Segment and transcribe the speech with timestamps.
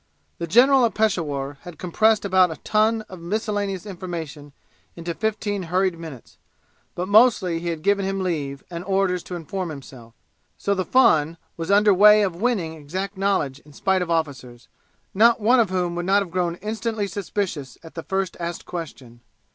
[0.39, 4.51] The general at Peshawur had compressed about a ton of miscellaneous information
[4.95, 6.39] into fifteen hurried minutes,
[6.95, 10.15] but mostly he had given him leave and orders to inform himself;
[10.57, 14.69] so the fun was under way of winning exact knowledge in spite of officers,
[15.13, 19.21] not one of whom would not have grown instantly suspicions at the first asked question.